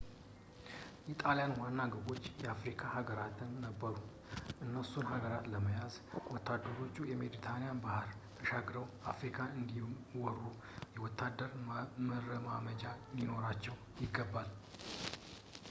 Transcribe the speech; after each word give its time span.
የጣሊያን 1.07 1.51
ዋና 1.63 1.81
ግቦች 1.93 2.23
የአፍሪካ 2.43 2.79
ሃጋራት 2.93 3.39
ነበሩ 3.65 3.97
እነሱን 4.65 5.05
ሃገራት 5.11 5.45
ለመያዝ 5.53 5.95
ወታደሮቹ 6.35 6.95
ሜዲትራኒያን 7.21 7.81
ባህርን 7.85 8.17
ተሻግረው 8.39 8.87
አፍሪካን 9.13 9.53
እንዲወሩ 9.59 10.41
የወታደር 10.95 11.53
መረማመጃ 12.09 12.83
ሊኖራቸው 13.19 13.77
ይገባል 14.03 14.51